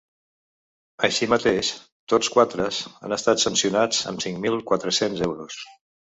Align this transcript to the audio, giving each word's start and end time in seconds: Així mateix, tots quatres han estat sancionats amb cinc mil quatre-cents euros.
Així 1.07 1.27
mateix, 1.33 1.67
tots 2.13 2.31
quatres 2.35 2.79
han 3.01 3.13
estat 3.17 3.43
sancionats 3.43 3.99
amb 4.13 4.25
cinc 4.25 4.41
mil 4.47 4.57
quatre-cents 4.71 5.21
euros. 5.27 5.59